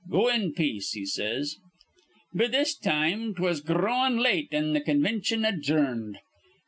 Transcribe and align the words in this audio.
'Go 0.09 0.29
in 0.29 0.53
peace,' 0.53 0.93
he 0.93 1.05
says. 1.05 1.57
"Be 2.35 2.47
this 2.47 2.75
time 2.75 3.35
'twas 3.35 3.61
gr 3.61 3.83
rowin' 3.85 4.17
late, 4.17 4.49
an' 4.51 4.73
th' 4.73 4.83
convintion 4.83 5.45
adjourned. 5.45 6.17